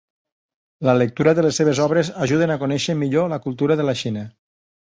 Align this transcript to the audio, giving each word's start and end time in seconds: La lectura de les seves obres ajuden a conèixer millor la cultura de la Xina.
La 0.89 0.95
lectura 1.01 1.33
de 1.39 1.43
les 1.47 1.59
seves 1.61 1.83
obres 1.87 2.11
ajuden 2.27 2.55
a 2.55 2.57
conèixer 2.65 2.99
millor 3.05 3.31
la 3.35 3.41
cultura 3.47 3.81
de 3.83 3.87
la 3.91 3.97
Xina. 4.05 4.29